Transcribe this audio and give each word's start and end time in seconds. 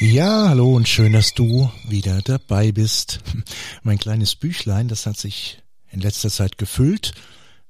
Ja, 0.00 0.50
hallo 0.50 0.76
und 0.76 0.88
schön, 0.88 1.12
dass 1.12 1.34
du 1.34 1.68
wieder 1.88 2.22
dabei 2.22 2.70
bist. 2.70 3.18
Mein 3.82 3.98
kleines 3.98 4.36
Büchlein, 4.36 4.86
das 4.86 5.06
hat 5.06 5.16
sich 5.16 5.60
in 5.90 5.98
letzter 5.98 6.30
Zeit 6.30 6.58
gefüllt, 6.58 7.12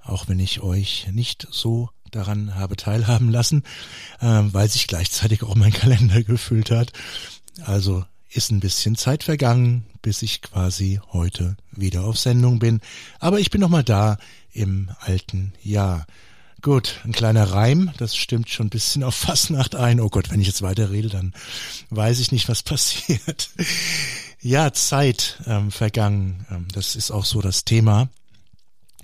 auch 0.03 0.29
wenn 0.29 0.39
ich 0.39 0.61
euch 0.61 1.07
nicht 1.13 1.49
so 1.51 1.89
daran 2.11 2.57
habe 2.57 2.77
teilhaben 2.77 3.31
lassen, 3.31 3.63
äh, 4.21 4.27
weil 4.27 4.69
sich 4.69 4.87
gleichzeitig 4.87 5.43
auch 5.43 5.55
mein 5.55 5.73
Kalender 5.73 6.23
gefüllt 6.23 6.71
hat. 6.71 6.93
Also 7.65 8.05
ist 8.33 8.51
ein 8.51 8.61
bisschen 8.61 8.97
Zeit 8.97 9.25
vergangen, 9.25 9.85
bis 10.01 10.23
ich 10.23 10.43
quasi 10.43 11.01
heute 11.13 11.57
wieder 11.71 12.05
auf 12.05 12.19
Sendung 12.19 12.59
bin. 12.59 12.81
Aber 13.21 13.41
ich 13.41 13.51
bin 13.51 13.61
noch 13.61 13.69
mal 13.69 13.85
da 13.85 14.19
im 14.53 14.91
alten 15.01 15.53
Jahr. 15.63 16.07
Gut, 16.63 17.01
ein 17.05 17.13
kleiner 17.13 17.45
Reim, 17.45 17.91
das 17.99 18.17
stimmt 18.17 18.49
schon 18.49 18.67
ein 18.67 18.71
bisschen 18.71 19.03
auf 19.03 19.17
Fastnacht 19.17 19.75
ein. 19.75 20.01
Oh 20.01 20.09
Gott, 20.09 20.31
wenn 20.31 20.41
ich 20.41 20.47
jetzt 20.47 20.63
weiter 20.63 20.91
rede, 20.91 21.09
dann 21.09 21.33
weiß 21.91 22.21
ich 22.21 22.33
nicht, 22.33 22.49
was 22.49 22.63
passiert. 22.63 23.51
Ja, 24.41 24.73
Zeit 24.73 25.41
ähm, 25.47 25.71
vergangen, 25.71 26.47
ähm, 26.51 26.69
das 26.73 26.97
ist 26.97 27.11
auch 27.11 27.25
so 27.25 27.41
das 27.41 27.65
Thema. 27.65 28.09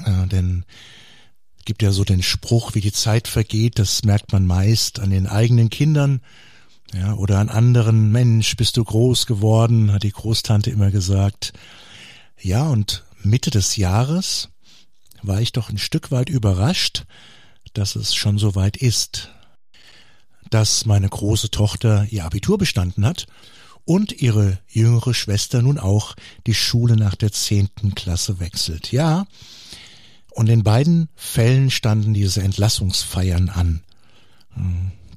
Äh, 0.05 0.27
denn 0.29 0.65
gibt 1.69 1.83
ja 1.83 1.93
so 1.93 2.03
den 2.03 2.23
Spruch, 2.23 2.75
wie 2.75 2.81
die 2.81 2.93
Zeit 2.93 3.29
vergeht, 3.29 3.79
das 3.79 4.03
merkt 4.03 4.33
man 4.33 4.47
meist 4.47 5.01
an 5.01 5.11
den 5.11 5.27
eigenen 5.27 5.69
Kindern, 5.69 6.23
ja, 6.95 7.15
oder 7.15 7.39
an 7.39 7.49
anderen, 7.49 8.11
Mensch, 8.13 8.57
bist 8.57 8.77
du 8.77 8.85
groß 8.85 9.27
geworden, 9.27 9.93
hat 9.93 10.03
die 10.03 10.13
Großtante 10.13 10.71
immer 10.71 10.91
gesagt. 10.91 11.53
Ja, 12.41 12.69
und 12.69 13.05
Mitte 13.23 13.51
des 13.51 13.77
Jahres 13.77 14.49
war 15.23 15.41
ich 15.41 15.53
doch 15.53 15.71
ein 15.71 15.79
Stück 15.79 16.11
weit 16.11 16.29
überrascht, 16.29 17.05
dass 17.75 17.97
es 17.97 18.15
schon 18.15 18.39
so 18.39 18.55
weit 18.55 18.77
ist, 18.77 19.31
dass 20.51 20.87
meine 20.87 21.09
große 21.09 21.51
Tochter 21.51 22.07
ihr 22.11 22.25
Abitur 22.25 22.57
bestanden 22.57 23.05
hat 23.05 23.27
und 23.85 24.13
ihre 24.21 24.59
jüngere 24.69 25.15
Schwester 25.15 25.63
nun 25.63 25.79
auch 25.79 26.15
die 26.47 26.55
Schule 26.55 26.97
nach 26.97 27.15
der 27.15 27.33
zehnten 27.33 27.95
Klasse 27.95 28.41
wechselt. 28.41 28.93
Ja, 28.93 29.27
und 30.31 30.49
in 30.49 30.63
beiden 30.63 31.09
Fällen 31.17 31.71
standen 31.71 32.15
diese 32.15 32.43
Entlassungsfeiern 32.43 33.49
an. 33.49 33.83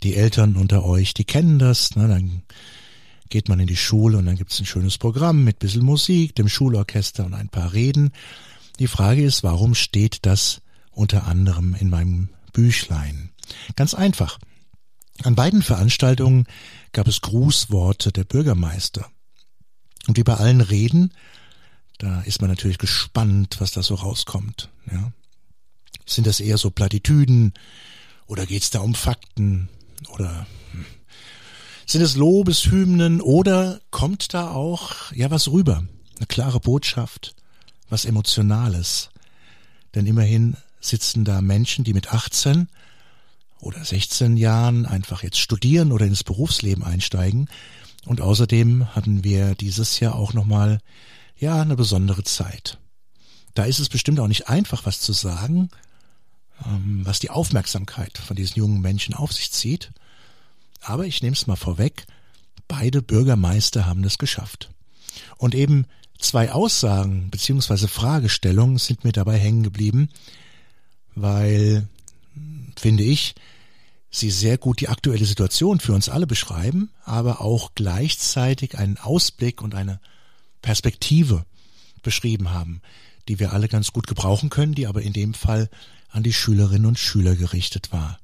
Die 0.03 0.15
Eltern 0.15 0.55
unter 0.55 0.83
euch, 0.83 1.13
die 1.13 1.25
kennen 1.25 1.59
das. 1.59 1.95
Ne? 1.95 2.07
Dann 2.07 2.43
geht 3.29 3.49
man 3.49 3.59
in 3.59 3.67
die 3.67 3.77
Schule 3.77 4.17
und 4.17 4.25
dann 4.25 4.35
gibt's 4.35 4.59
ein 4.59 4.65
schönes 4.65 4.97
Programm 4.97 5.43
mit 5.43 5.59
bisschen 5.59 5.83
Musik, 5.83 6.35
dem 6.35 6.49
Schulorchester 6.49 7.25
und 7.25 7.33
ein 7.33 7.49
paar 7.49 7.73
Reden. 7.73 8.11
Die 8.79 8.87
Frage 8.87 9.23
ist, 9.23 9.43
warum 9.43 9.75
steht 9.75 10.25
das 10.25 10.61
unter 10.91 11.27
anderem 11.27 11.75
in 11.75 11.89
meinem 11.89 12.29
Büchlein? 12.53 13.29
Ganz 13.75 13.93
einfach. 13.93 14.39
An 15.23 15.35
beiden 15.35 15.61
Veranstaltungen 15.61 16.45
gab 16.93 17.07
es 17.07 17.21
Grußworte 17.21 18.11
der 18.11 18.23
Bürgermeister. 18.23 19.07
Und 20.07 20.17
wie 20.17 20.23
bei 20.23 20.33
allen 20.33 20.61
Reden 20.61 21.11
da 22.01 22.21
ist 22.21 22.41
man 22.41 22.49
natürlich 22.49 22.79
gespannt, 22.79 23.57
was 23.59 23.73
da 23.73 23.83
so 23.83 23.93
rauskommt. 23.93 24.69
Ja. 24.91 25.11
Sind 26.07 26.25
das 26.25 26.39
eher 26.39 26.57
so 26.57 26.71
Plattitüden 26.71 27.53
oder 28.25 28.47
geht's 28.47 28.71
da 28.71 28.79
um 28.79 28.95
Fakten 28.95 29.69
oder 30.09 30.45
sind 31.85 32.01
es 32.01 32.15
Lobeshymnen 32.15 33.21
oder 33.21 33.81
kommt 33.91 34.33
da 34.33 34.51
auch 34.51 35.11
ja 35.13 35.29
was 35.31 35.49
rüber? 35.49 35.83
Eine 36.17 36.27
klare 36.27 36.59
Botschaft, 36.59 37.35
was 37.89 38.05
Emotionales. 38.05 39.09
Denn 39.93 40.05
immerhin 40.05 40.55
sitzen 40.79 41.25
da 41.25 41.41
Menschen, 41.41 41.83
die 41.83 41.93
mit 41.93 42.13
18 42.13 42.69
oder 43.59 43.83
16 43.83 44.37
Jahren 44.37 44.85
einfach 44.85 45.23
jetzt 45.23 45.39
studieren 45.39 45.91
oder 45.91 46.05
ins 46.05 46.23
Berufsleben 46.23 46.83
einsteigen. 46.83 47.47
Und 48.05 48.21
außerdem 48.21 48.95
hatten 48.95 49.23
wir 49.23 49.55
dieses 49.55 49.99
Jahr 49.99 50.15
auch 50.15 50.33
nochmal 50.33 50.79
ja, 51.37 51.61
eine 51.61 51.75
besondere 51.75 52.23
Zeit. 52.23 52.77
Da 53.53 53.65
ist 53.65 53.79
es 53.79 53.89
bestimmt 53.89 54.19
auch 54.19 54.27
nicht 54.27 54.47
einfach, 54.49 54.85
was 54.85 55.01
zu 55.01 55.13
sagen, 55.13 55.69
was 57.03 57.19
die 57.19 57.29
Aufmerksamkeit 57.29 58.17
von 58.17 58.35
diesen 58.35 58.57
jungen 58.57 58.81
Menschen 58.81 59.13
auf 59.13 59.33
sich 59.33 59.51
zieht. 59.51 59.91
Aber 60.81 61.05
ich 61.05 61.21
nehme 61.21 61.35
es 61.35 61.47
mal 61.47 61.55
vorweg, 61.55 62.05
beide 62.67 63.01
Bürgermeister 63.01 63.85
haben 63.85 64.03
es 64.03 64.17
geschafft. 64.17 64.69
Und 65.37 65.55
eben 65.55 65.85
zwei 66.19 66.51
Aussagen 66.51 67.29
beziehungsweise 67.29 67.87
Fragestellungen 67.87 68.77
sind 68.77 69.03
mir 69.03 69.11
dabei 69.11 69.37
hängen 69.37 69.63
geblieben, 69.63 70.09
weil, 71.15 71.87
finde 72.77 73.03
ich, 73.03 73.35
sie 74.09 74.29
sehr 74.29 74.57
gut 74.57 74.81
die 74.81 74.89
aktuelle 74.89 75.25
Situation 75.25 75.79
für 75.79 75.93
uns 75.93 76.09
alle 76.09 76.27
beschreiben, 76.27 76.91
aber 77.05 77.41
auch 77.41 77.71
gleichzeitig 77.75 78.77
einen 78.77 78.97
Ausblick 78.97 79.61
und 79.61 79.73
eine 79.73 79.99
Perspektive 80.61 81.45
beschrieben 82.03 82.51
haben, 82.51 82.81
die 83.27 83.39
wir 83.39 83.53
alle 83.53 83.67
ganz 83.67 83.91
gut 83.91 84.07
gebrauchen 84.07 84.49
können, 84.49 84.73
die 84.73 84.87
aber 84.87 85.01
in 85.01 85.13
dem 85.13 85.33
Fall 85.33 85.69
an 86.09 86.23
die 86.23 86.33
Schülerinnen 86.33 86.85
und 86.85 86.99
Schüler 86.99 87.35
gerichtet 87.35 87.91
war. 87.91 88.19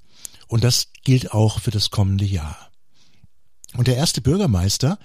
Und 0.48 0.64
das 0.64 0.90
gilt 1.04 1.34
auch 1.34 1.60
für 1.60 1.72
das 1.72 1.90
kommende 1.90 2.26
Jahr. 2.26 2.70
Und 3.76 3.88
der 3.88 3.98
erste 3.98 4.22
Bürgermeister, 4.22 4.98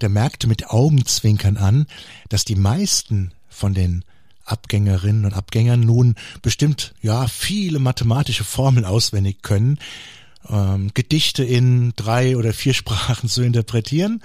der 0.00 0.08
merkte 0.08 0.46
mit 0.46 0.70
Augenzwinkern 0.70 1.56
an, 1.56 1.86
dass 2.28 2.44
die 2.44 2.56
meisten 2.56 3.32
von 3.48 3.74
den 3.74 4.04
Abgängerinnen 4.44 5.24
und 5.24 5.32
Abgängern 5.32 5.80
nun 5.80 6.16
bestimmt 6.42 6.94
ja 7.00 7.28
viele 7.28 7.78
mathematische 7.78 8.44
Formeln 8.44 8.84
auswendig 8.84 9.42
können, 9.42 9.78
ähm, 10.48 10.90
Gedichte 10.92 11.44
in 11.44 11.92
drei 11.96 12.36
oder 12.36 12.52
vier 12.52 12.74
Sprachen 12.74 13.28
zu 13.28 13.42
interpretieren, 13.42 14.22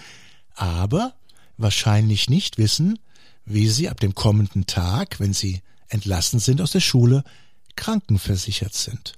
aber 0.55 1.13
wahrscheinlich 1.57 2.29
nicht 2.29 2.57
wissen, 2.57 2.99
wie 3.49 3.67
sie 3.67 3.89
ab 3.89 3.99
dem 3.99 4.15
kommenden 4.15 4.67
Tag, 4.67 5.19
wenn 5.19 5.33
sie 5.33 5.61
entlassen 5.89 6.39
sind 6.39 6.61
aus 6.61 6.71
der 6.71 6.79
Schule, 6.79 7.23
krankenversichert 7.75 8.73
sind. 8.73 9.13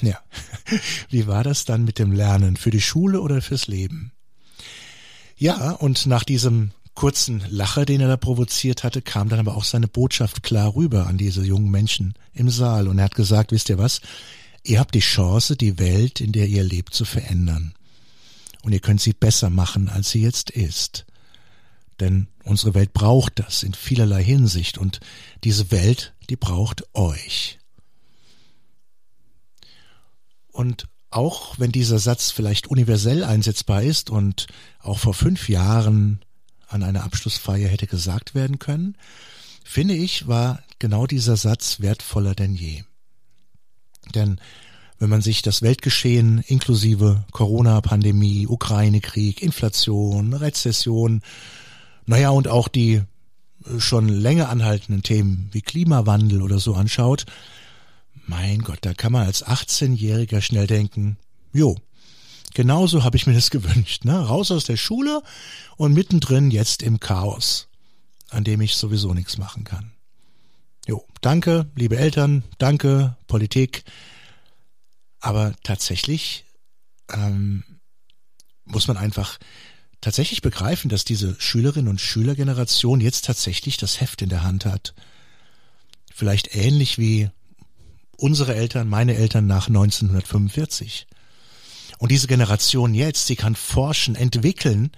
Ja, 0.00 0.18
wie 1.10 1.26
war 1.26 1.42
das 1.42 1.64
dann 1.64 1.84
mit 1.84 1.98
dem 1.98 2.12
Lernen 2.12 2.56
für 2.56 2.70
die 2.70 2.80
Schule 2.80 3.20
oder 3.20 3.42
fürs 3.42 3.66
Leben? 3.66 4.12
Ja, 5.36 5.72
und 5.72 6.06
nach 6.06 6.24
diesem 6.24 6.72
kurzen 6.94 7.42
Lacher, 7.48 7.84
den 7.84 8.00
er 8.00 8.08
da 8.08 8.16
provoziert 8.16 8.84
hatte, 8.84 9.02
kam 9.02 9.28
dann 9.28 9.38
aber 9.38 9.56
auch 9.56 9.64
seine 9.64 9.88
Botschaft 9.88 10.42
klar 10.42 10.74
rüber 10.74 11.06
an 11.06 11.16
diese 11.16 11.42
jungen 11.42 11.70
Menschen 11.70 12.14
im 12.34 12.50
Saal. 12.50 12.88
Und 12.88 12.98
er 12.98 13.04
hat 13.04 13.14
gesagt, 13.14 13.52
wisst 13.52 13.68
ihr 13.68 13.78
was? 13.78 14.00
Ihr 14.64 14.80
habt 14.80 14.94
die 14.94 15.00
Chance, 15.00 15.56
die 15.56 15.78
Welt, 15.78 16.20
in 16.20 16.32
der 16.32 16.48
ihr 16.48 16.64
lebt, 16.64 16.92
zu 16.92 17.04
verändern. 17.04 17.72
Und 18.62 18.72
ihr 18.72 18.80
könnt 18.80 19.00
sie 19.00 19.12
besser 19.12 19.48
machen, 19.48 19.88
als 19.88 20.10
sie 20.10 20.20
jetzt 20.20 20.50
ist. 20.50 21.06
Denn 22.00 22.28
unsere 22.44 22.74
Welt 22.74 22.92
braucht 22.92 23.40
das 23.40 23.62
in 23.62 23.74
vielerlei 23.74 24.22
Hinsicht 24.22 24.78
und 24.78 25.00
diese 25.44 25.70
Welt, 25.70 26.14
die 26.30 26.36
braucht 26.36 26.84
euch. 26.94 27.58
Und 30.52 30.88
auch 31.10 31.58
wenn 31.58 31.72
dieser 31.72 31.98
Satz 31.98 32.30
vielleicht 32.30 32.66
universell 32.66 33.24
einsetzbar 33.24 33.82
ist 33.82 34.10
und 34.10 34.46
auch 34.80 34.98
vor 34.98 35.14
fünf 35.14 35.48
Jahren 35.48 36.20
an 36.68 36.82
einer 36.82 37.04
Abschlussfeier 37.04 37.68
hätte 37.68 37.86
gesagt 37.86 38.34
werden 38.34 38.58
können, 38.58 38.96
finde 39.64 39.94
ich, 39.94 40.28
war 40.28 40.62
genau 40.78 41.06
dieser 41.06 41.36
Satz 41.36 41.80
wertvoller 41.80 42.34
denn 42.34 42.54
je. 42.54 42.82
Denn 44.14 44.40
wenn 44.98 45.10
man 45.10 45.22
sich 45.22 45.42
das 45.42 45.62
Weltgeschehen 45.62 46.42
inklusive 46.46 47.24
Corona-Pandemie, 47.30 48.46
Ukraine-Krieg, 48.46 49.42
Inflation, 49.42 50.34
Rezession, 50.34 51.22
naja, 52.08 52.30
und 52.30 52.48
auch 52.48 52.68
die 52.68 53.02
äh, 53.66 53.78
schon 53.78 54.08
länger 54.08 54.48
anhaltenden 54.48 55.02
Themen 55.02 55.50
wie 55.52 55.60
Klimawandel 55.60 56.40
oder 56.40 56.58
so 56.58 56.74
anschaut, 56.74 57.26
mein 58.26 58.60
Gott, 58.60 58.78
da 58.80 58.94
kann 58.94 59.12
man 59.12 59.26
als 59.26 59.46
18-Jähriger 59.46 60.40
schnell 60.40 60.66
denken, 60.66 61.18
jo, 61.52 61.76
genauso 62.54 63.04
habe 63.04 63.18
ich 63.18 63.26
mir 63.26 63.34
das 63.34 63.50
gewünscht, 63.50 64.04
ne? 64.04 64.18
Raus 64.18 64.50
aus 64.50 64.64
der 64.64 64.78
Schule 64.78 65.22
und 65.76 65.92
mittendrin 65.92 66.50
jetzt 66.50 66.82
im 66.82 66.98
Chaos, 66.98 67.68
an 68.30 68.42
dem 68.42 68.62
ich 68.62 68.76
sowieso 68.76 69.12
nichts 69.12 69.36
machen 69.36 69.64
kann. 69.64 69.92
Jo, 70.86 71.04
danke, 71.20 71.70
liebe 71.74 71.98
Eltern, 71.98 72.42
danke, 72.56 73.16
Politik. 73.26 73.84
Aber 75.20 75.54
tatsächlich 75.62 76.46
ähm, 77.12 77.64
muss 78.64 78.88
man 78.88 78.96
einfach 78.96 79.38
tatsächlich 80.00 80.42
begreifen, 80.42 80.88
dass 80.88 81.04
diese 81.04 81.36
Schülerinnen 81.40 81.88
und 81.88 82.00
Schülergeneration 82.00 83.00
jetzt 83.00 83.24
tatsächlich 83.24 83.76
das 83.76 84.00
Heft 84.00 84.22
in 84.22 84.28
der 84.28 84.42
Hand 84.42 84.64
hat. 84.64 84.94
Vielleicht 86.14 86.54
ähnlich 86.54 86.98
wie 86.98 87.30
unsere 88.16 88.54
Eltern, 88.54 88.88
meine 88.88 89.14
Eltern 89.14 89.46
nach 89.46 89.68
1945. 89.68 91.06
Und 91.98 92.10
diese 92.10 92.26
Generation 92.26 92.94
jetzt, 92.94 93.26
sie 93.26 93.36
kann 93.36 93.54
forschen, 93.54 94.14
entwickeln, 94.14 94.90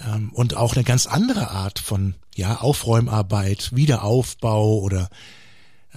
ähm, 0.00 0.30
und 0.32 0.56
auch 0.56 0.74
eine 0.74 0.84
ganz 0.84 1.06
andere 1.06 1.50
Art 1.50 1.78
von 1.78 2.14
ja 2.34 2.58
Aufräumarbeit, 2.58 3.74
Wiederaufbau 3.74 4.78
oder 4.78 5.08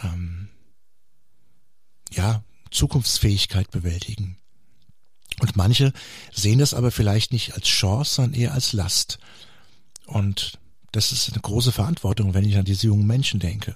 ähm, 0.01 0.50
ja 2.12 2.44
Zukunftsfähigkeit 2.72 3.72
bewältigen. 3.72 4.38
Und 5.39 5.56
manche 5.56 5.94
sehen 6.33 6.59
das 6.59 6.74
aber 6.74 6.91
vielleicht 6.91 7.31
nicht 7.33 7.53
als 7.53 7.68
Chance, 7.68 8.15
sondern 8.15 8.39
eher 8.39 8.53
als 8.53 8.74
Last. 8.74 9.19
Und 10.06 10.59
das 10.91 11.12
ist 11.12 11.31
eine 11.31 11.41
große 11.41 11.71
Verantwortung, 11.71 12.33
wenn 12.33 12.45
ich 12.45 12.57
an 12.57 12.65
diese 12.65 12.88
jungen 12.88 13.07
Menschen 13.07 13.39
denke. 13.39 13.75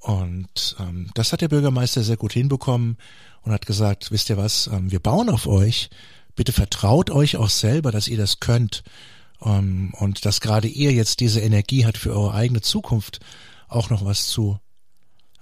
Und 0.00 0.76
ähm, 0.80 1.10
das 1.14 1.32
hat 1.32 1.42
der 1.42 1.48
Bürgermeister 1.48 2.02
sehr 2.02 2.16
gut 2.16 2.32
hinbekommen 2.32 2.96
und 3.42 3.52
hat 3.52 3.66
gesagt, 3.66 4.10
wisst 4.10 4.30
ihr 4.30 4.36
was, 4.36 4.66
ähm, 4.66 4.90
wir 4.90 5.00
bauen 5.00 5.30
auf 5.30 5.46
euch, 5.46 5.90
bitte 6.34 6.52
vertraut 6.52 7.10
euch 7.10 7.36
auch 7.36 7.50
selber, 7.50 7.92
dass 7.92 8.08
ihr 8.08 8.16
das 8.16 8.40
könnt 8.40 8.82
ähm, 9.44 9.94
und 9.98 10.24
dass 10.24 10.40
gerade 10.40 10.66
ihr 10.66 10.92
jetzt 10.92 11.20
diese 11.20 11.40
Energie 11.40 11.84
hat 11.84 11.98
für 11.98 12.12
eure 12.12 12.34
eigene 12.34 12.62
Zukunft 12.62 13.20
auch 13.68 13.90
noch 13.90 14.04
was 14.04 14.26
zu 14.26 14.58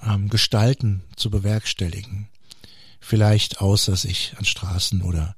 ähm, 0.05 0.29
gestalten, 0.29 1.05
zu 1.17 1.31
bewerkstelligen. 1.31 2.29
Vielleicht 3.01 3.61
außer 3.61 3.97
sich 3.97 4.35
an 4.39 4.45
Straßen 4.45 5.03
oder 5.03 5.35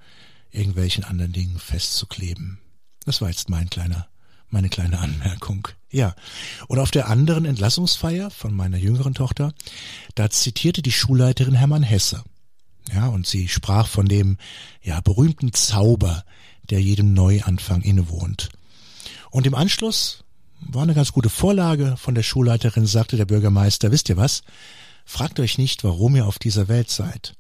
irgendwelchen 0.50 1.04
anderen 1.04 1.32
Dingen 1.32 1.58
festzukleben. 1.58 2.58
Das 3.04 3.20
war 3.20 3.28
jetzt 3.28 3.48
mein 3.48 3.70
kleiner, 3.70 4.08
meine 4.48 4.68
kleine 4.68 4.98
Anmerkung. 4.98 5.68
Ja. 5.90 6.14
Und 6.68 6.78
auf 6.78 6.90
der 6.90 7.08
anderen 7.08 7.44
Entlassungsfeier 7.44 8.30
von 8.30 8.54
meiner 8.54 8.78
jüngeren 8.78 9.14
Tochter, 9.14 9.54
da 10.14 10.30
zitierte 10.30 10.82
die 10.82 10.92
Schulleiterin 10.92 11.54
Hermann 11.54 11.82
Hesse. 11.82 12.22
Ja, 12.92 13.06
und 13.06 13.26
sie 13.26 13.48
sprach 13.48 13.86
von 13.86 14.06
dem, 14.06 14.38
ja, 14.82 15.00
berühmten 15.00 15.52
Zauber, 15.52 16.24
der 16.68 16.82
jedem 16.82 17.12
Neuanfang 17.14 17.82
innewohnt. 17.82 18.50
Und 19.30 19.46
im 19.46 19.54
Anschluss 19.54 20.24
war 20.60 20.82
eine 20.82 20.94
ganz 20.94 21.12
gute 21.12 21.30
Vorlage 21.30 21.96
von 21.96 22.14
der 22.14 22.22
Schulleiterin, 22.22 22.86
sagte 22.86 23.16
der 23.16 23.24
Bürgermeister, 23.24 23.90
wisst 23.90 24.08
ihr 24.08 24.16
was? 24.16 24.42
Fragt 25.04 25.40
euch 25.40 25.58
nicht, 25.58 25.84
warum 25.84 26.16
ihr 26.16 26.26
auf 26.26 26.38
dieser 26.38 26.68
Welt 26.68 26.90
seid. 26.90 27.34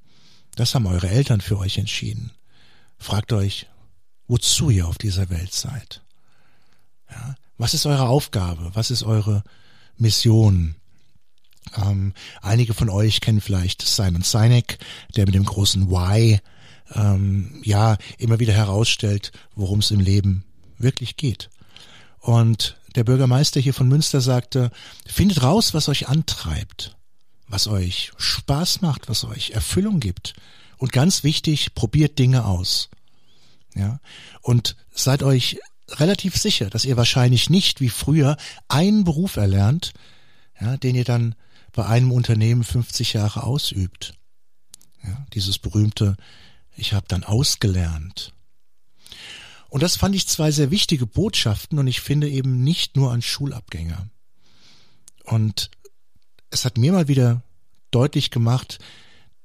Das 0.56 0.74
haben 0.74 0.86
eure 0.86 1.08
Eltern 1.08 1.40
für 1.40 1.58
euch 1.58 1.78
entschieden. 1.78 2.30
Fragt 2.98 3.32
euch, 3.32 3.66
wozu 4.28 4.70
ihr 4.70 4.86
auf 4.86 4.98
dieser 4.98 5.30
Welt 5.30 5.52
seid. 5.52 6.02
Ja, 7.10 7.34
was 7.58 7.74
ist 7.74 7.86
eure 7.86 8.08
Aufgabe? 8.08 8.70
Was 8.74 8.90
ist 8.90 9.02
eure 9.02 9.44
Mission? 9.96 10.76
Ähm, 11.76 12.12
einige 12.40 12.74
von 12.74 12.90
euch 12.90 13.20
kennen 13.20 13.40
vielleicht 13.40 13.82
Simon 13.82 14.22
Sinek, 14.22 14.78
der 15.16 15.26
mit 15.26 15.34
dem 15.34 15.44
großen 15.44 15.90
Why 15.90 16.40
ähm, 16.94 17.60
ja 17.64 17.96
immer 18.18 18.38
wieder 18.40 18.52
herausstellt, 18.52 19.32
worum 19.54 19.78
es 19.78 19.90
im 19.90 20.00
Leben 20.00 20.44
wirklich 20.78 21.16
geht. 21.16 21.50
Und 22.20 22.76
der 22.94 23.04
Bürgermeister 23.04 23.60
hier 23.60 23.74
von 23.74 23.88
Münster 23.88 24.20
sagte, 24.20 24.70
findet 25.06 25.42
raus, 25.42 25.74
was 25.74 25.88
euch 25.88 26.08
antreibt, 26.08 26.96
was 27.52 27.68
euch 27.68 28.12
Spaß 28.16 28.80
macht, 28.80 29.10
was 29.10 29.24
euch 29.24 29.50
Erfüllung 29.50 30.00
gibt. 30.00 30.32
Und 30.78 30.90
ganz 30.90 31.22
wichtig, 31.22 31.74
probiert 31.74 32.18
Dinge 32.18 32.46
aus. 32.46 32.88
Ja. 33.74 34.00
Und 34.40 34.74
seid 34.90 35.22
euch 35.22 35.60
relativ 35.90 36.36
sicher, 36.36 36.70
dass 36.70 36.86
ihr 36.86 36.96
wahrscheinlich 36.96 37.50
nicht 37.50 37.82
wie 37.82 37.90
früher 37.90 38.38
einen 38.68 39.04
Beruf 39.04 39.36
erlernt, 39.36 39.92
ja, 40.60 40.78
den 40.78 40.96
ihr 40.96 41.04
dann 41.04 41.34
bei 41.72 41.84
einem 41.84 42.10
Unternehmen 42.10 42.64
50 42.64 43.12
Jahre 43.12 43.42
ausübt. 43.42 44.14
Ja, 45.04 45.26
dieses 45.34 45.58
berühmte, 45.58 46.16
ich 46.74 46.94
habe 46.94 47.06
dann 47.06 47.22
ausgelernt. 47.22 48.32
Und 49.68 49.82
das 49.82 49.96
fand 49.96 50.14
ich 50.14 50.26
zwei 50.26 50.50
sehr 50.50 50.70
wichtige 50.70 51.06
Botschaften 51.06 51.78
und 51.78 51.86
ich 51.86 52.00
finde 52.00 52.30
eben 52.30 52.64
nicht 52.64 52.96
nur 52.96 53.12
an 53.12 53.20
Schulabgänger. 53.20 54.08
Und 55.24 55.70
es 56.52 56.64
hat 56.64 56.78
mir 56.78 56.92
mal 56.92 57.08
wieder 57.08 57.42
deutlich 57.90 58.30
gemacht, 58.30 58.78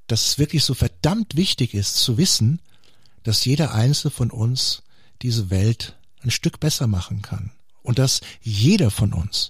dass 0.07 0.27
es 0.27 0.39
wirklich 0.39 0.63
so 0.63 0.73
verdammt 0.73 1.35
wichtig 1.35 1.73
ist 1.73 1.95
zu 1.95 2.17
wissen, 2.17 2.61
dass 3.23 3.45
jeder 3.45 3.73
Einzelne 3.73 4.11
von 4.11 4.31
uns 4.31 4.83
diese 5.21 5.49
Welt 5.49 5.97
ein 6.21 6.31
Stück 6.31 6.59
besser 6.59 6.87
machen 6.87 7.21
kann. 7.21 7.51
Und 7.81 7.99
dass 7.99 8.21
jeder 8.41 8.91
von 8.91 9.13
uns 9.13 9.49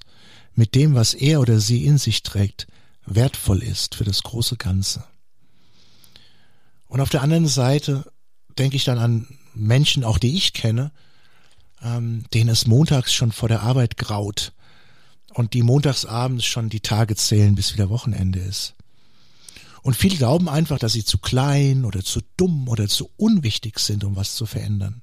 mit 0.53 0.75
dem, 0.75 0.93
was 0.93 1.13
er 1.13 1.41
oder 1.41 1.59
sie 1.59 1.85
in 1.85 1.97
sich 1.97 2.23
trägt, 2.23 2.67
wertvoll 3.05 3.63
ist 3.63 3.95
für 3.95 4.03
das 4.03 4.23
große 4.23 4.57
Ganze. 4.57 5.03
Und 6.87 7.01
auf 7.01 7.09
der 7.09 7.21
anderen 7.21 7.47
Seite 7.47 8.11
denke 8.57 8.75
ich 8.75 8.83
dann 8.83 8.97
an 8.97 9.27
Menschen, 9.53 10.03
auch 10.03 10.17
die 10.17 10.35
ich 10.35 10.53
kenne, 10.53 10.91
ähm, 11.81 12.25
denen 12.33 12.49
es 12.49 12.67
montags 12.67 13.13
schon 13.13 13.31
vor 13.31 13.49
der 13.49 13.61
Arbeit 13.61 13.97
graut 13.97 14.53
und 15.33 15.53
die 15.53 15.63
montagsabends 15.63 16.45
schon 16.45 16.69
die 16.69 16.79
Tage 16.79 17.15
zählen, 17.15 17.55
bis 17.55 17.73
wieder 17.73 17.89
Wochenende 17.89 18.39
ist. 18.39 18.73
Und 19.81 19.95
viele 19.95 20.17
glauben 20.17 20.49
einfach, 20.49 20.79
dass 20.79 20.93
sie 20.93 21.05
zu 21.05 21.17
klein 21.17 21.85
oder 21.85 22.03
zu 22.03 22.21
dumm 22.35 22.67
oder 22.67 22.87
zu 22.87 23.09
unwichtig 23.15 23.79
sind, 23.79 24.03
um 24.03 24.15
was 24.15 24.35
zu 24.35 24.45
verändern. 24.45 25.01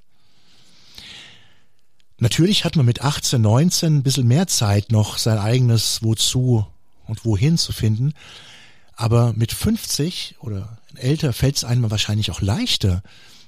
Natürlich 2.19 2.65
hat 2.65 2.77
man 2.77 2.87
mit 2.87 3.03
18, 3.03 3.41
19 3.41 3.97
ein 3.97 4.03
bisschen 4.03 4.27
mehr 4.27 4.47
Zeit 4.47 4.93
noch 4.93 5.19
sein 5.19 5.39
eigenes 5.39 6.03
Wozu 6.03 6.67
und 7.07 7.25
wohin 7.25 7.59
zu 7.59 7.73
finden. 7.73 8.15
Aber 8.97 9.33
mit 9.33 9.53
50 9.53 10.37
oder 10.41 10.79
älter 10.95 11.33
fällt 11.33 11.57
es 11.57 11.65
einem 11.65 11.91
wahrscheinlich 11.91 12.31
auch 12.31 12.41
leichter, 12.41 13.03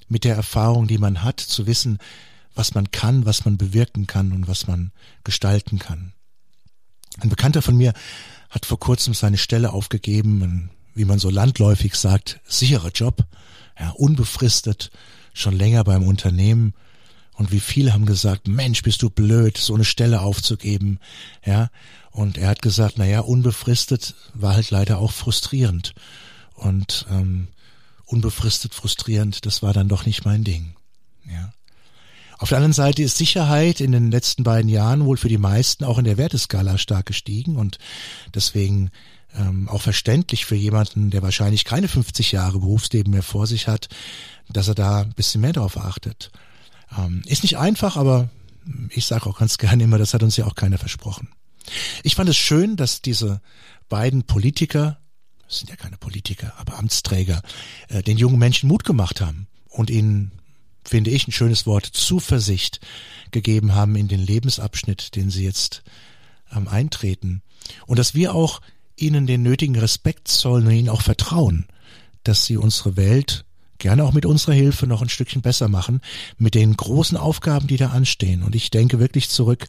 mit 0.08 0.24
der 0.24 0.36
Erfahrung, 0.36 0.86
die 0.86 0.98
man 0.98 1.22
hat, 1.22 1.40
zu 1.40 1.66
wissen, 1.66 1.98
was 2.54 2.74
man 2.74 2.90
kann, 2.90 3.26
was 3.26 3.44
man 3.44 3.58
bewirken 3.58 4.06
kann 4.06 4.32
und 4.32 4.48
was 4.48 4.66
man 4.66 4.92
gestalten 5.24 5.78
kann. 5.78 6.12
Ein 7.26 7.30
Bekannter 7.30 7.60
von 7.60 7.76
mir 7.76 7.92
hat 8.50 8.66
vor 8.66 8.78
kurzem 8.78 9.12
seine 9.12 9.36
Stelle 9.36 9.72
aufgegeben, 9.72 10.70
wie 10.94 11.04
man 11.04 11.18
so 11.18 11.28
landläufig 11.28 11.96
sagt, 11.96 12.38
sicherer 12.46 12.90
Job, 12.90 13.26
ja, 13.76 13.90
unbefristet, 13.90 14.92
schon 15.34 15.56
länger 15.56 15.82
beim 15.82 16.04
Unternehmen 16.04 16.72
und 17.32 17.50
wie 17.50 17.58
viele 17.58 17.92
haben 17.92 18.06
gesagt, 18.06 18.46
Mensch, 18.46 18.82
bist 18.82 19.02
du 19.02 19.10
blöd, 19.10 19.58
so 19.58 19.74
eine 19.74 19.84
Stelle 19.84 20.20
aufzugeben, 20.20 21.00
ja. 21.44 21.68
Und 22.12 22.38
er 22.38 22.48
hat 22.48 22.62
gesagt, 22.62 22.94
na 22.96 23.04
ja, 23.04 23.20
unbefristet 23.20 24.14
war 24.32 24.54
halt 24.54 24.70
leider 24.70 24.98
auch 24.98 25.10
frustrierend. 25.10 25.94
Und 26.54 27.06
ähm, 27.10 27.48
unbefristet 28.04 28.72
frustrierend, 28.72 29.46
das 29.46 29.64
war 29.64 29.72
dann 29.72 29.88
doch 29.88 30.06
nicht 30.06 30.24
mein 30.24 30.44
Ding, 30.44 30.76
ja. 31.28 31.52
Auf 32.38 32.50
der 32.50 32.58
anderen 32.58 32.72
Seite 32.72 33.02
ist 33.02 33.16
Sicherheit 33.16 33.80
in 33.80 33.92
den 33.92 34.10
letzten 34.10 34.42
beiden 34.42 34.68
Jahren 34.68 35.04
wohl 35.04 35.16
für 35.16 35.28
die 35.28 35.38
meisten 35.38 35.84
auch 35.84 35.98
in 35.98 36.04
der 36.04 36.18
Werteskala 36.18 36.78
stark 36.78 37.06
gestiegen 37.06 37.56
und 37.56 37.78
deswegen 38.34 38.90
ähm, 39.34 39.68
auch 39.68 39.82
verständlich 39.82 40.44
für 40.44 40.54
jemanden, 40.54 41.10
der 41.10 41.22
wahrscheinlich 41.22 41.64
keine 41.64 41.88
50 41.88 42.32
Jahre 42.32 42.58
Berufsleben 42.58 43.12
mehr 43.12 43.22
vor 43.22 43.46
sich 43.46 43.68
hat, 43.68 43.88
dass 44.48 44.68
er 44.68 44.74
da 44.74 45.02
ein 45.02 45.14
bisschen 45.14 45.40
mehr 45.40 45.52
darauf 45.52 45.78
achtet. 45.78 46.30
Ähm, 46.96 47.22
ist 47.26 47.42
nicht 47.42 47.58
einfach, 47.58 47.96
aber 47.96 48.28
ich 48.90 49.06
sage 49.06 49.26
auch 49.26 49.38
ganz 49.38 49.58
gerne 49.58 49.84
immer, 49.84 49.98
das 49.98 50.14
hat 50.14 50.22
uns 50.22 50.36
ja 50.36 50.46
auch 50.46 50.54
keiner 50.54 50.78
versprochen. 50.78 51.28
Ich 52.02 52.14
fand 52.14 52.28
es 52.28 52.36
schön, 52.36 52.76
dass 52.76 53.02
diese 53.02 53.40
beiden 53.88 54.24
Politiker, 54.24 54.98
das 55.46 55.58
sind 55.58 55.70
ja 55.70 55.76
keine 55.76 55.96
Politiker, 55.96 56.52
aber 56.58 56.78
Amtsträger, 56.78 57.42
äh, 57.88 58.02
den 58.02 58.18
jungen 58.18 58.38
Menschen 58.38 58.68
Mut 58.68 58.84
gemacht 58.84 59.20
haben 59.20 59.48
und 59.68 59.90
ihnen, 59.90 60.32
finde 60.88 61.10
ich, 61.10 61.26
ein 61.26 61.32
schönes 61.32 61.66
Wort, 61.66 61.86
Zuversicht 61.86 62.80
gegeben 63.30 63.74
haben 63.74 63.96
in 63.96 64.08
den 64.08 64.20
Lebensabschnitt, 64.20 65.16
den 65.16 65.30
sie 65.30 65.44
jetzt 65.44 65.82
ähm, 66.54 66.68
eintreten. 66.68 67.42
Und 67.86 67.98
dass 67.98 68.14
wir 68.14 68.34
auch 68.34 68.60
ihnen 68.96 69.26
den 69.26 69.42
nötigen 69.42 69.76
Respekt 69.76 70.28
zollen 70.28 70.66
und 70.66 70.72
ihnen 70.72 70.88
auch 70.88 71.02
vertrauen, 71.02 71.66
dass 72.24 72.44
sie 72.46 72.56
unsere 72.56 72.96
Welt 72.96 73.44
gerne 73.78 74.04
auch 74.04 74.12
mit 74.12 74.24
unserer 74.24 74.54
Hilfe 74.54 74.86
noch 74.86 75.02
ein 75.02 75.08
Stückchen 75.08 75.42
besser 75.42 75.68
machen, 75.68 76.00
mit 76.38 76.54
den 76.54 76.76
großen 76.76 77.16
Aufgaben, 77.16 77.66
die 77.66 77.76
da 77.76 77.90
anstehen. 77.90 78.42
Und 78.42 78.54
ich 78.54 78.70
denke 78.70 78.98
wirklich 78.98 79.28
zurück, 79.28 79.66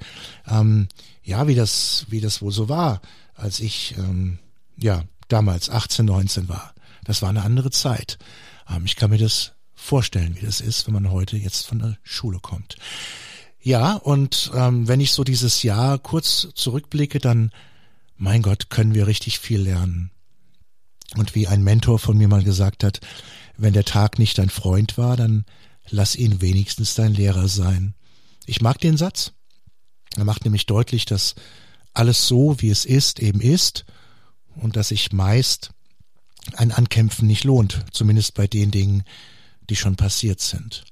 ähm, 0.48 0.88
ja, 1.24 1.48
wie 1.48 1.56
das, 1.56 2.06
wie 2.10 2.22
das 2.22 2.42
wohl 2.42 2.52
so 2.52 2.70
war, 2.70 3.02
als 3.36 3.60
ich, 3.60 3.96
ähm, 3.98 4.40
ja, 4.78 5.04
damals 5.28 5.70
18, 5.70 6.06
19 6.06 6.48
war. 6.48 6.74
Das 7.04 7.22
war 7.22 7.30
eine 7.30 7.44
andere 7.44 7.70
Zeit. 7.70 8.18
Ähm, 8.70 8.86
ich 8.86 8.96
kann 8.96 9.10
mir 9.10 9.18
das 9.18 9.54
vorstellen, 9.78 10.36
wie 10.36 10.46
das 10.46 10.60
ist, 10.60 10.88
wenn 10.88 10.94
man 10.94 11.12
heute 11.12 11.38
jetzt 11.38 11.66
von 11.66 11.80
der 11.80 11.98
Schule 12.04 12.40
kommt. 12.40 12.76
Ja, 13.62 13.94
und 13.94 14.52
ähm, 14.54 14.88
wenn 14.88 15.00
ich 15.00 15.12
so 15.12 15.24
dieses 15.24 15.64
Jahr 15.64 16.00
kurz 16.00 16.50
zurückblicke, 16.56 17.20
dann, 17.20 17.52
mein 18.18 18.42
Gott, 18.42 18.70
können 18.70 18.94
wir 18.94 19.08
richtig 19.08 19.40
viel 19.40 19.62
lernen. 19.62 20.12
Und 21.16 21.36
wie 21.36 21.48
ein 21.48 21.64
Mentor 21.64 22.00
von 22.00 22.18
mir 22.18 22.28
mal 22.28 22.44
gesagt 22.44 22.84
hat, 22.84 23.00
wenn 23.56 23.74
der 23.74 23.86
Tag 23.86 24.20
nicht 24.20 24.38
dein 24.38 24.50
Freund 24.50 24.98
war, 24.98 25.16
dann 25.16 25.46
lass 25.90 26.16
ihn 26.16 26.42
wenigstens 26.42 26.96
dein 26.96 27.14
Lehrer 27.14 27.48
sein. 27.48 27.94
Ich 28.46 28.62
mag 28.62 28.80
den 28.80 28.98
Satz. 28.98 29.34
Er 30.16 30.26
macht 30.26 30.44
nämlich 30.44 30.66
deutlich, 30.66 31.06
dass 31.06 31.36
alles 31.94 32.28
so, 32.28 32.60
wie 32.62 32.70
es 32.70 32.84
ist, 32.84 33.20
eben 33.20 33.42
ist 33.42 33.86
und 34.56 34.76
dass 34.76 34.90
sich 34.90 35.12
meist 35.12 35.72
ein 36.56 36.72
Ankämpfen 36.72 37.28
nicht 37.28 37.44
lohnt, 37.44 37.86
zumindest 37.92 38.34
bei 38.34 38.48
den 38.48 38.72
Dingen, 38.72 39.04
die 39.70 39.76
schon 39.76 39.96
passiert 39.96 40.40
sind. 40.40 40.84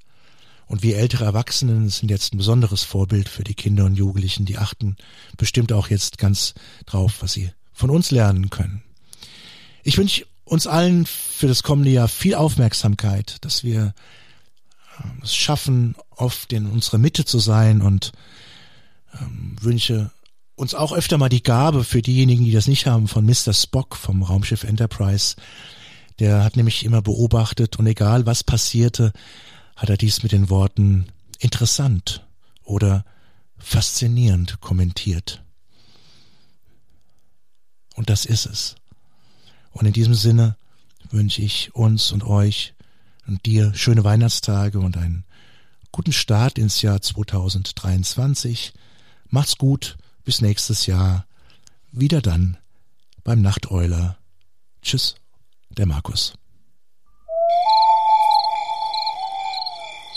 Und 0.67 0.81
wir 0.81 0.97
ältere 0.97 1.25
Erwachsenen 1.25 1.89
sind 1.89 2.09
jetzt 2.09 2.33
ein 2.33 2.37
besonderes 2.37 2.83
Vorbild 2.83 3.29
für 3.29 3.43
die 3.43 3.53
Kinder 3.53 3.85
und 3.85 3.95
Jugendlichen. 3.95 4.45
Die 4.45 4.57
achten 4.57 4.95
bestimmt 5.37 5.71
auch 5.71 5.89
jetzt 5.89 6.17
ganz 6.17 6.55
drauf, 6.85 7.17
was 7.19 7.33
sie 7.33 7.51
von 7.71 7.89
uns 7.89 8.09
lernen 8.09 8.49
können. 8.49 8.83
Ich 9.83 9.97
wünsche 9.97 10.25
uns 10.43 10.65
allen 10.65 11.05
für 11.05 11.47
das 11.47 11.61
kommende 11.63 11.91
Jahr 11.91 12.07
viel 12.07 12.35
Aufmerksamkeit, 12.35 13.37
dass 13.41 13.63
wir 13.63 13.93
ähm, 15.03 15.19
es 15.23 15.35
schaffen, 15.35 15.95
oft 16.09 16.53
in 16.53 16.65
unserer 16.65 16.97
Mitte 16.97 17.25
zu 17.25 17.39
sein 17.39 17.81
und 17.81 18.11
ähm, 19.19 19.55
wünsche 19.59 20.11
uns 20.55 20.73
auch 20.73 20.93
öfter 20.93 21.17
mal 21.17 21.29
die 21.29 21.43
Gabe 21.43 21.83
für 21.83 22.01
diejenigen, 22.01 22.45
die 22.45 22.51
das 22.51 22.67
nicht 22.67 22.85
haben, 22.85 23.07
von 23.07 23.25
Mr. 23.25 23.53
Spock 23.53 23.95
vom 23.95 24.23
Raumschiff 24.23 24.63
Enterprise. 24.63 25.35
Der 26.19 26.43
hat 26.43 26.55
nämlich 26.55 26.85
immer 26.85 27.01
beobachtet 27.01 27.77
und 27.77 27.87
egal 27.87 28.25
was 28.25 28.43
passierte, 28.43 29.11
hat 29.75 29.89
er 29.89 29.97
dies 29.97 30.23
mit 30.23 30.31
den 30.31 30.49
Worten 30.49 31.07
interessant 31.39 32.25
oder 32.63 33.03
faszinierend 33.57 34.61
kommentiert. 34.61 35.43
Und 37.95 38.09
das 38.09 38.25
ist 38.25 38.45
es. 38.45 38.75
Und 39.71 39.85
in 39.85 39.93
diesem 39.93 40.13
Sinne 40.13 40.57
wünsche 41.09 41.41
ich 41.41 41.75
uns 41.75 42.11
und 42.11 42.23
euch 42.23 42.73
und 43.27 43.45
dir 43.45 43.73
schöne 43.73 44.03
Weihnachtstage 44.03 44.79
und 44.79 44.97
einen 44.97 45.25
guten 45.91 46.13
Start 46.13 46.57
ins 46.57 46.81
Jahr 46.81 47.01
2023. 47.01 48.73
Macht's 49.29 49.57
gut, 49.57 49.97
bis 50.23 50.41
nächstes 50.41 50.85
Jahr. 50.85 51.25
Wieder 51.91 52.21
dann 52.21 52.57
beim 53.23 53.41
Nachteuler. 53.41 54.17
Tschüss, 54.81 55.15
der 55.69 55.85
Markus. 55.85 56.33